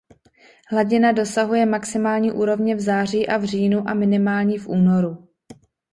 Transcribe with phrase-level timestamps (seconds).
[0.71, 5.27] Hladina dosahuje maximální úrovně v září a v říjnu a minimální v únoru.